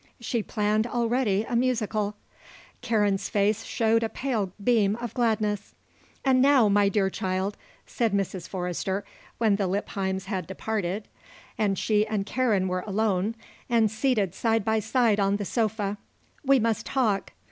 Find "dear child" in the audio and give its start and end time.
6.89-7.55